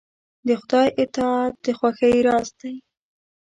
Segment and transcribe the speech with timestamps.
[0.47, 2.75] د خدای اطاعت د خوښۍ راز دی.